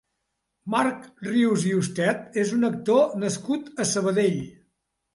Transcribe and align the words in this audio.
Marc 0.75 1.05
Rius 1.27 1.67
i 1.73 1.75
Ustet 1.83 2.41
és 2.47 2.57
un 2.59 2.71
actor 2.73 3.17
nascut 3.27 3.73
a 3.87 3.91
Sabadell. 3.95 4.45